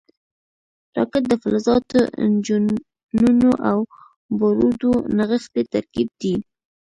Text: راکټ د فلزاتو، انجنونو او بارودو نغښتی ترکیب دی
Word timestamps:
راکټ 0.95 1.23
د 1.29 1.33
فلزاتو، 1.41 1.99
انجنونو 2.23 3.51
او 3.69 3.77
بارودو 4.39 4.91
نغښتی 5.17 5.63
ترکیب 5.73 6.09
دی 6.21 6.35